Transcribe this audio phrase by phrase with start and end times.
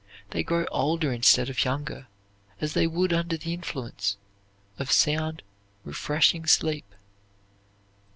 [0.31, 2.07] They grow older instead of younger,
[2.59, 4.17] as they would under the influence
[4.79, 5.43] of sound,
[5.83, 6.95] refreshing sleep.